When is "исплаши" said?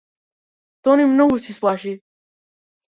1.55-1.93